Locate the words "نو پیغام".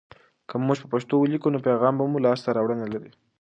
1.53-1.93